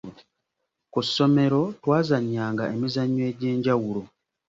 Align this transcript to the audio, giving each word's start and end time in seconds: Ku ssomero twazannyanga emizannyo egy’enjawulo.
Ku 0.91 0.99
ssomero 1.05 1.61
twazannyanga 1.81 2.63
emizannyo 2.73 3.23
egy’enjawulo. 3.31 4.01